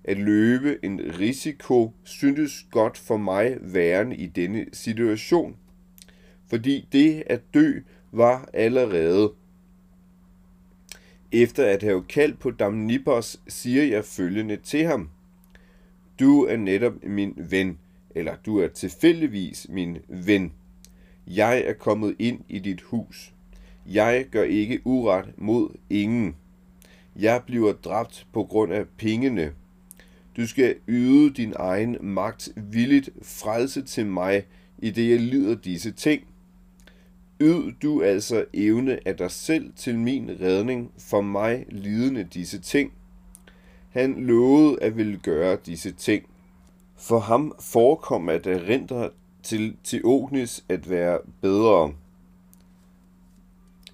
At 0.04 0.16
løbe 0.16 0.78
en 0.82 1.00
risiko 1.18 1.92
syntes 2.04 2.66
godt 2.70 2.98
for 2.98 3.16
mig 3.16 3.58
værende 3.60 4.16
i 4.16 4.26
denne 4.26 4.66
situation, 4.72 5.56
fordi 6.46 6.88
det 6.92 7.22
at 7.26 7.40
dø 7.54 7.80
var 8.12 8.48
allerede. 8.52 9.32
Efter 11.32 11.66
at 11.66 11.82
have 11.82 12.04
kaldt 12.04 12.38
på 12.38 12.50
Damnipos, 12.50 13.40
siger 13.48 13.84
jeg 13.84 14.04
følgende 14.04 14.56
til 14.56 14.84
ham. 14.84 15.10
Du 16.20 16.44
er 16.44 16.56
netop 16.56 16.92
min 17.02 17.34
ven, 17.36 17.78
eller 18.14 18.34
du 18.46 18.58
er 18.58 18.68
tilfældigvis 18.68 19.66
min 19.68 19.98
ven. 20.08 20.52
Jeg 21.26 21.62
er 21.66 21.72
kommet 21.72 22.16
ind 22.18 22.40
i 22.48 22.58
dit 22.58 22.80
hus. 22.80 23.32
Jeg 23.86 24.26
gør 24.30 24.42
ikke 24.42 24.80
uret 24.84 25.32
mod 25.36 25.68
ingen. 25.90 26.36
Jeg 27.16 27.42
bliver 27.46 27.72
dræbt 27.72 28.26
på 28.32 28.44
grund 28.44 28.72
af 28.72 28.84
pengene. 28.98 29.52
Du 30.36 30.46
skal 30.46 30.76
yde 30.88 31.34
din 31.34 31.52
egen 31.56 31.96
magt 32.00 32.48
villigt 32.56 33.10
frelse 33.22 33.82
til 33.82 34.06
mig, 34.06 34.44
i 34.78 34.90
det 34.90 35.10
jeg 35.10 35.20
lider 35.20 35.54
disse 35.54 35.90
ting. 35.90 36.22
Yd 37.42 37.72
du 37.82 38.02
altså 38.02 38.44
evne 38.54 39.08
af 39.08 39.16
dig 39.16 39.30
selv 39.30 39.72
til 39.76 39.98
min 39.98 40.30
redning, 40.40 40.92
for 40.98 41.20
mig 41.20 41.66
lidende 41.68 42.24
disse 42.24 42.58
ting. 42.58 42.92
Han 43.90 44.14
lovede 44.24 44.82
at 44.82 44.96
ville 44.96 45.18
gøre 45.18 45.56
disse 45.66 45.92
ting. 45.92 46.24
For 46.96 47.18
ham 47.18 47.54
forekom 47.60 48.28
at 48.28 48.46
erindre 48.46 49.10
til 49.42 49.76
Theognis 49.84 50.64
at 50.68 50.90
være 50.90 51.18
bedre. 51.40 51.92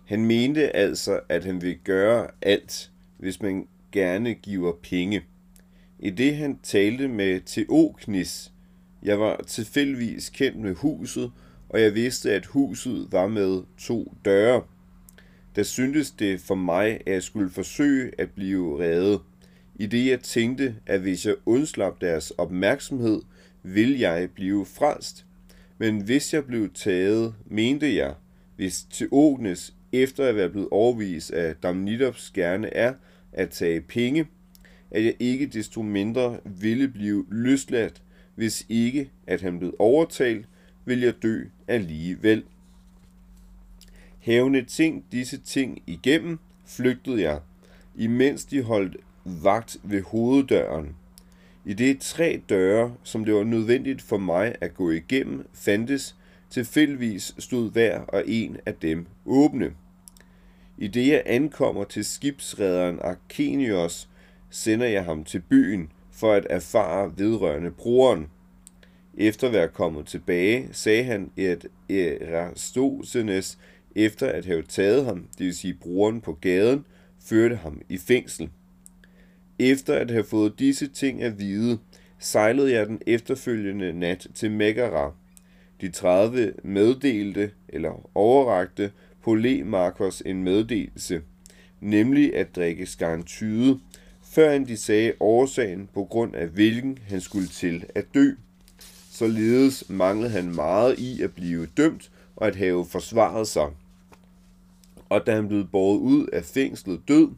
Han 0.05 0.25
mente 0.25 0.77
altså, 0.77 1.21
at 1.29 1.45
han 1.45 1.63
vil 1.63 1.79
gøre 1.85 2.29
alt, 2.43 2.91
hvis 3.19 3.43
man 3.43 3.69
gerne 3.93 4.35
giver 4.35 4.73
penge. 4.83 5.23
I 5.99 6.11
det 6.11 6.37
han 6.37 6.59
talte 6.63 7.09
med 7.09 7.41
Theognis, 7.47 8.53
jeg 9.03 9.21
var 9.21 9.43
tilfældigvis 9.47 10.31
kendt 10.31 10.59
med 10.59 10.75
huset, 10.75 11.33
og 11.69 11.81
jeg 11.81 11.95
vidste, 11.95 12.33
at 12.33 12.47
huset 12.47 13.09
var 13.11 13.27
med 13.27 13.63
to 13.79 14.15
døre. 14.25 14.63
Der 15.57 15.63
syntes 15.63 16.11
det 16.11 16.41
for 16.41 16.55
mig, 16.55 17.01
at 17.07 17.13
jeg 17.13 17.23
skulle 17.23 17.51
forsøge 17.51 18.13
at 18.19 18.31
blive 18.31 18.81
reddet. 18.81 19.21
I 19.75 19.87
det 19.87 20.07
jeg 20.07 20.21
tænkte, 20.21 20.75
at 20.87 21.01
hvis 21.01 21.27
jeg 21.27 21.35
undslap 21.47 22.01
deres 22.01 22.31
opmærksomhed, 22.31 23.23
ville 23.63 24.01
jeg 24.01 24.31
blive 24.35 24.67
frelst. 24.67 25.27
Men 25.79 26.01
hvis 26.01 26.35
jeg 26.35 26.45
blev 26.45 26.73
taget, 26.75 27.35
mente 27.47 27.97
jeg, 27.97 28.15
hvis 28.57 28.87
Teognes 28.91 29.75
efter 29.93 30.25
at 30.25 30.37
være 30.37 30.51
blevet 30.51 30.69
overvist 30.71 31.31
af 31.31 31.57
Damnidops 31.57 32.31
gerne 32.31 32.75
er 32.75 32.95
at 33.33 33.51
tage 33.51 33.81
penge, 33.81 34.27
at 34.91 35.05
jeg 35.05 35.15
ikke 35.19 35.47
desto 35.47 35.83
mindre 35.83 36.39
ville 36.45 36.89
blive 36.89 37.27
løsladt, 37.31 38.03
hvis 38.35 38.67
ikke 38.69 39.11
at 39.27 39.41
han 39.41 39.59
blev 39.59 39.77
overtalt, 39.79 40.47
vil 40.87 41.01
jeg 41.01 41.23
dø 41.23 41.45
alligevel. 41.69 42.45
Hævne 44.19 44.65
ting 44.65 45.05
disse 45.13 45.39
ting 45.39 45.83
igennem, 45.87 46.39
flygtede 46.65 47.23
jeg, 47.23 47.41
imens 47.97 48.45
de 48.45 48.63
holdt 48.63 48.97
vagt 49.25 49.77
ved 49.83 50.03
hoveddøren. 50.03 50.97
I 51.65 51.75
det 51.75 52.01
tre 52.01 52.43
døre, 52.49 52.95
som 53.03 53.25
det 53.25 53.35
var 53.35 53.45
nødvendigt 53.45 54.03
for 54.03 54.19
mig 54.19 54.55
at 54.61 54.75
gå 54.75 54.91
igennem, 54.91 55.47
fandtes, 55.53 56.17
tilfældigvis 56.51 57.35
stod 57.39 57.71
hver 57.71 58.01
og 58.01 58.23
en 58.27 58.57
af 58.67 58.75
dem 58.75 59.07
åbne. 59.27 59.73
I 60.79 60.89
det 60.89 61.09
jeg 61.09 61.23
ankommer 61.27 61.85
til 61.85 62.05
skibsrederen 62.05 62.99
Arkenios, 63.03 64.09
sender 64.51 64.87
jeg 64.87 65.05
ham 65.05 65.25
til 65.25 65.41
byen 65.41 65.93
for 66.11 66.33
at 66.33 66.47
erfare 66.51 67.19
vedrørende 67.19 67.71
broren. 67.71 68.27
Efter 69.17 69.47
at 69.47 69.53
være 69.53 69.69
kommet 69.69 70.07
tilbage, 70.07 70.69
sagde 70.73 71.05
han, 71.05 71.31
at 71.39 71.67
Erastosenes, 71.89 73.59
efter 73.95 74.27
at 74.27 74.45
have 74.45 74.63
taget 74.63 75.05
ham, 75.05 75.29
det 75.39 75.47
vil 75.47 75.55
sige 75.55 75.75
brugeren 75.75 76.21
på 76.21 76.33
gaden, 76.33 76.85
førte 77.25 77.57
ham 77.57 77.81
i 77.89 77.99
fængsel. 77.99 78.51
Efter 79.59 79.95
at 79.95 80.11
have 80.11 80.25
fået 80.25 80.59
disse 80.59 80.87
ting 80.87 81.23
at 81.23 81.39
vide, 81.39 81.79
sejlede 82.19 82.73
jeg 82.73 82.87
den 82.87 83.03
efterfølgende 83.07 83.93
nat 83.93 84.27
til 84.35 84.51
Megara. 84.51 85.15
De 85.81 85.91
30 85.91 86.53
meddelte, 86.63 87.51
eller 87.69 88.11
overrakte, 88.15 88.91
Polemarkos 89.23 90.23
en 90.27 90.45
meddelelse, 90.45 91.23
nemlig 91.81 92.37
at 92.37 92.57
drikke 92.57 92.87
skarntyde, 92.87 93.81
før 94.23 94.59
de 94.59 94.77
sagde 94.77 95.13
årsagen 95.21 95.89
på 95.95 96.05
grund 96.05 96.35
af 96.35 96.47
hvilken 96.47 96.99
han 97.09 97.21
skulle 97.21 97.49
til 97.49 97.85
at 97.95 98.05
dø. 98.15 98.31
Således 99.17 99.85
manglede 99.89 100.31
han 100.31 100.55
meget 100.55 100.99
i 100.99 101.23
at 101.23 101.33
blive 101.33 101.67
dømt 101.67 102.11
og 102.37 102.47
at 102.47 102.57
have 102.57 102.87
forsvaret 102.87 103.49
sig. 103.49 103.69
Og 105.09 105.27
da 105.27 105.35
han 105.35 105.49
blev 105.49 105.67
båret 105.67 105.99
ud 105.99 106.27
af 106.27 106.45
fængslet 106.45 107.01
død, 107.09 107.29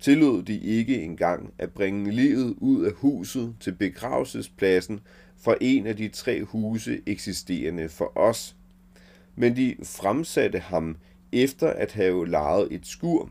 tillod 0.00 0.42
de 0.42 0.60
ikke 0.60 1.02
engang 1.02 1.52
at 1.58 1.70
bringe 1.70 2.10
livet 2.10 2.54
ud 2.58 2.84
af 2.84 2.92
huset 2.92 3.54
til 3.60 3.72
begravelsespladsen 3.72 5.00
fra 5.36 5.54
en 5.60 5.86
af 5.86 5.96
de 5.96 6.08
tre 6.08 6.44
huse 6.44 7.02
eksisterende 7.06 7.88
for 7.88 8.18
os. 8.18 8.56
Men 9.36 9.56
de 9.56 9.76
fremsatte 9.82 10.58
ham 10.58 10.96
efter 11.32 11.68
at 11.70 11.92
have 11.92 12.28
lejet 12.28 12.72
et 12.72 12.86
skur. 12.86 13.30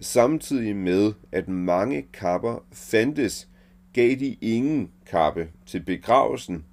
Samtidig 0.00 0.76
med, 0.76 1.12
at 1.32 1.48
mange 1.48 2.06
kapper 2.12 2.64
fandtes, 2.72 3.48
gav 3.92 4.14
de 4.14 4.36
ingen 4.40 4.90
kappe 5.06 5.48
til 5.66 5.80
begravelsen, 5.80 6.64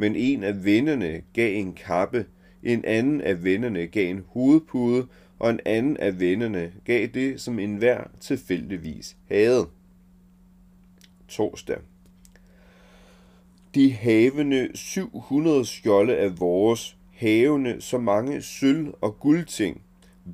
men 0.00 0.16
en 0.16 0.44
af 0.44 0.64
vennerne 0.64 1.22
gav 1.32 1.56
en 1.56 1.72
kappe, 1.72 2.26
en 2.62 2.84
anden 2.84 3.20
af 3.20 3.44
vennerne 3.44 3.86
gav 3.86 4.10
en 4.10 4.24
hovedpude, 4.28 5.06
og 5.38 5.50
en 5.50 5.60
anden 5.66 5.96
af 5.96 6.20
vennerne 6.20 6.72
gav 6.84 7.06
det, 7.06 7.40
som 7.40 7.58
enhver 7.58 8.04
tilfældigvis 8.20 9.16
havde. 9.28 9.68
Torsdag. 11.28 11.76
De 13.74 13.92
havende 13.92 14.68
700 14.74 15.64
skjolde 15.64 16.16
af 16.16 16.40
vores, 16.40 16.96
havende 17.12 17.80
så 17.80 17.98
mange 17.98 18.42
sølv- 18.42 18.94
og 19.00 19.20
guldting, 19.20 19.82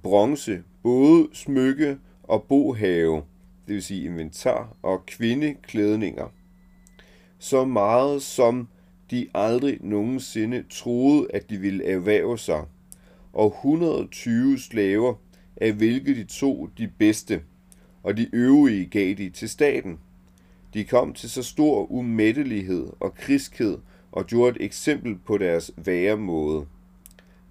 bronze, 0.02 0.62
både 0.82 1.28
smykke 1.32 1.98
og 2.22 2.42
bohave, 2.42 3.16
det 3.66 3.74
vil 3.74 3.82
sige 3.82 4.04
inventar 4.04 4.76
og 4.82 5.06
kvindeklædninger. 5.06 6.32
Så 7.38 7.64
meget 7.64 8.22
som 8.22 8.68
de 9.10 9.28
aldrig 9.34 9.78
nogensinde 9.80 10.64
troede, 10.70 11.26
at 11.34 11.50
de 11.50 11.58
ville 11.58 11.84
erhverve 11.84 12.38
sig, 12.38 12.64
og 13.32 13.54
120 13.64 14.58
slaver, 14.58 15.14
af 15.56 15.72
hvilke 15.72 16.14
de 16.14 16.24
to 16.24 16.68
de 16.78 16.88
bedste, 16.98 17.42
og 18.02 18.16
de 18.16 18.28
øvrige 18.32 18.86
gav 18.86 19.14
de 19.14 19.30
til 19.30 19.48
staten. 19.48 19.98
De 20.74 20.84
kom 20.84 21.12
til 21.12 21.30
så 21.30 21.42
stor 21.42 21.92
umættelighed 21.92 22.86
og 23.00 23.14
kriskhed 23.14 23.78
og 24.12 24.26
gjorde 24.26 24.56
et 24.60 24.64
eksempel 24.64 25.16
på 25.26 25.38
deres 25.38 25.70
væremåde. 25.76 26.66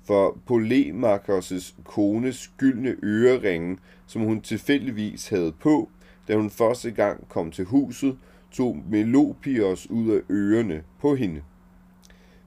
For 0.03 0.37
Polemakers 0.45 1.75
kones 1.83 2.51
gyldne 2.57 2.95
øreringe, 3.03 3.77
som 4.07 4.21
hun 4.21 4.41
tilfældigvis 4.41 5.27
havde 5.27 5.51
på, 5.51 5.89
da 6.27 6.35
hun 6.35 6.49
første 6.49 6.91
gang 6.91 7.29
kom 7.29 7.51
til 7.51 7.65
huset, 7.65 8.17
tog 8.55 8.77
Melopios 8.89 9.89
ud 9.89 10.11
af 10.11 10.21
ørerne 10.31 10.83
på 10.99 11.15
hende. 11.15 11.41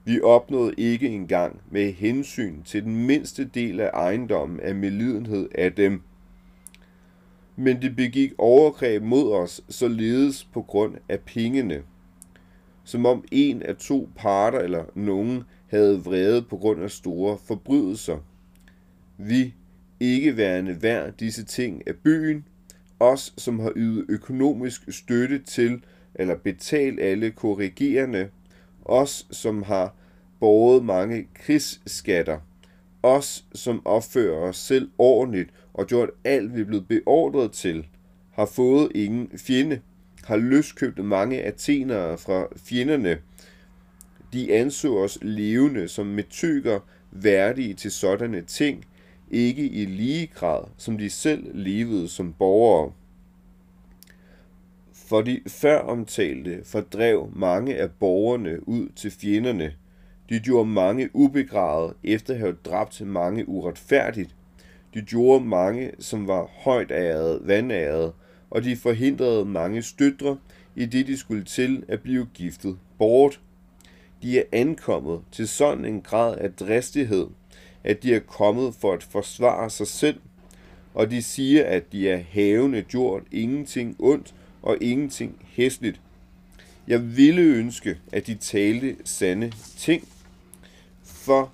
Vi 0.05 0.21
opnåede 0.21 0.73
ikke 0.77 1.07
engang 1.07 1.61
med 1.71 1.91
hensyn 1.93 2.63
til 2.63 2.83
den 2.83 3.05
mindste 3.05 3.45
del 3.45 3.79
af 3.79 3.89
ejendommen 3.93 4.59
af 4.59 4.75
melidenhed 4.75 5.49
af 5.55 5.73
dem. 5.73 6.01
Men 7.55 7.81
de 7.81 7.89
begik 7.89 8.31
overgreb 8.37 9.03
mod 9.03 9.33
os 9.33 9.61
således 9.69 10.43
på 10.43 10.61
grund 10.61 10.95
af 11.09 11.19
pengene. 11.19 11.83
Som 12.83 13.05
om 13.05 13.23
en 13.31 13.61
af 13.61 13.75
to 13.75 14.09
parter 14.15 14.59
eller 14.59 14.83
nogen 14.95 15.43
havde 15.67 16.03
vrede 16.03 16.41
på 16.41 16.57
grund 16.57 16.83
af 16.83 16.91
store 16.91 17.37
forbrydelser. 17.47 18.17
Vi, 19.17 19.53
ikke 19.99 20.37
værende 20.37 20.81
værd 20.81 21.13
disse 21.13 21.45
ting 21.45 21.87
af 21.87 21.95
byen, 21.95 22.45
os 22.99 23.33
som 23.37 23.59
har 23.59 23.73
ydet 23.75 24.05
økonomisk 24.09 24.81
støtte 24.89 25.39
til 25.39 25.81
eller 26.15 26.35
betalt 26.35 26.99
alle 26.99 27.31
korrigerende, 27.31 28.29
os 28.85 29.27
som 29.31 29.63
har 29.63 29.95
båret 30.39 30.85
mange 30.85 31.27
krigsskatter, 31.33 32.39
os 33.03 33.45
som 33.53 33.81
opfører 33.85 34.39
os 34.39 34.57
selv 34.57 34.89
ordentligt 34.97 35.49
og 35.73 35.87
gjort 35.87 36.09
alt, 36.23 36.55
vi 36.55 36.61
er 36.61 36.65
blevet 36.65 36.87
beordret 36.87 37.51
til, 37.51 37.87
har 38.31 38.45
fået 38.45 38.91
ingen 38.95 39.29
fjende, 39.37 39.79
har 40.23 40.37
løskøbt 40.37 41.05
mange 41.05 41.41
athenere 41.41 42.17
fra 42.17 42.47
fjenderne. 42.57 43.17
De 44.33 44.53
anså 44.53 44.97
os 44.97 45.17
levende 45.21 45.87
som 45.87 46.05
metyker 46.05 46.79
værdige 47.11 47.73
til 47.73 47.91
sådanne 47.91 48.41
ting, 48.41 48.85
ikke 49.31 49.69
i 49.69 49.85
lige 49.85 50.27
grad, 50.27 50.63
som 50.77 50.97
de 50.97 51.09
selv 51.09 51.51
levede 51.53 52.07
som 52.07 52.33
borgere. 52.33 52.91
For 55.09 55.21
de 55.21 55.41
før 55.47 55.79
omtalte 55.79 56.61
fordrev 56.63 57.31
mange 57.35 57.75
af 57.75 57.91
borgerne 57.91 58.67
ud 58.67 58.89
til 58.95 59.11
fjenderne. 59.11 59.73
De 60.29 60.39
gjorde 60.39 60.69
mange 60.69 61.09
ubegravet 61.13 61.93
efter 62.03 62.33
at 62.33 62.39
have 62.39 62.55
dræbt 62.65 63.01
mange 63.01 63.49
uretfærdigt. 63.49 64.35
De 64.93 65.01
gjorde 65.01 65.45
mange, 65.45 65.91
som 65.99 66.27
var 66.27 66.49
højt 66.63 66.91
æret, 66.91 67.41
vandæret, 67.43 68.13
og 68.49 68.63
de 68.63 68.75
forhindrede 68.75 69.45
mange 69.45 69.81
støtre, 69.81 70.37
i 70.75 70.85
det 70.85 71.07
de 71.07 71.17
skulle 71.17 71.43
til 71.43 71.83
at 71.87 72.01
blive 72.01 72.27
giftet 72.33 72.77
bort. 72.97 73.39
De 74.21 74.39
er 74.39 74.43
ankommet 74.51 75.21
til 75.31 75.47
sådan 75.47 75.85
en 75.85 76.01
grad 76.01 76.37
af 76.37 76.53
dristighed, 76.53 77.27
at 77.83 78.03
de 78.03 78.15
er 78.15 78.19
kommet 78.19 78.73
for 78.75 78.93
at 78.93 79.03
forsvare 79.03 79.69
sig 79.69 79.87
selv, 79.87 80.19
og 80.93 81.11
de 81.11 81.21
siger, 81.21 81.65
at 81.65 81.91
de 81.91 82.09
er 82.09 82.23
havende 82.31 82.81
gjort 82.81 83.23
ingenting 83.31 83.95
ondt 83.99 84.33
og 84.61 84.77
ingenting 84.81 85.45
hæsligt. 85.47 86.01
Jeg 86.87 87.17
ville 87.17 87.41
ønske, 87.41 87.97
at 88.11 88.27
de 88.27 88.35
talte 88.35 88.95
sande 89.03 89.51
ting, 89.77 90.07
for 91.03 91.51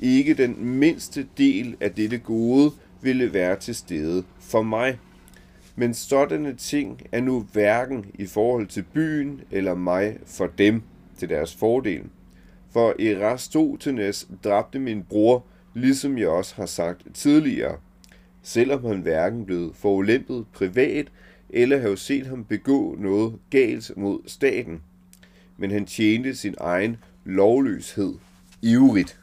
ikke 0.00 0.34
den 0.34 0.64
mindste 0.64 1.26
del 1.38 1.76
af 1.80 1.92
dette 1.92 2.18
gode 2.18 2.72
ville 3.02 3.32
være 3.32 3.56
til 3.56 3.74
stede 3.74 4.24
for 4.40 4.62
mig. 4.62 4.98
Men 5.76 5.94
sådanne 5.94 6.54
ting 6.54 7.02
er 7.12 7.20
nu 7.20 7.46
hverken 7.52 8.04
i 8.14 8.26
forhold 8.26 8.66
til 8.66 8.82
byen 8.82 9.40
eller 9.50 9.74
mig 9.74 10.18
for 10.26 10.46
dem 10.46 10.82
til 11.18 11.28
deres 11.28 11.54
fordel. 11.54 12.02
For 12.70 12.94
Erastotenes 12.98 14.28
dræbte 14.44 14.78
min 14.78 15.02
bror, 15.02 15.44
ligesom 15.74 16.18
jeg 16.18 16.28
også 16.28 16.54
har 16.54 16.66
sagt 16.66 17.06
tidligere, 17.14 17.76
selvom 18.42 18.84
han 18.84 19.00
hverken 19.00 19.44
blev 19.44 19.74
forulæmpet 19.74 20.44
privat 20.52 21.06
eller 21.50 21.78
have 21.78 21.96
set 21.96 22.26
ham 22.26 22.44
begå 22.44 22.96
noget 22.98 23.38
galt 23.50 23.96
mod 23.96 24.20
staten. 24.26 24.82
Men 25.56 25.70
han 25.70 25.86
tjente 25.86 26.34
sin 26.34 26.54
egen 26.58 26.96
lovløshed 27.24 28.14
ivrigt. 28.62 29.20